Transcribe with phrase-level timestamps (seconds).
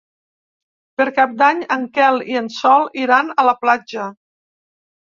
[1.01, 4.13] Per Cap d'Any en Quel i en Sol iran a la platja.